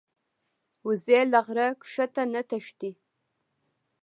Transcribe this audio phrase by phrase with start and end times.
[0.87, 2.91] وزې له غره ښکته نه تښتي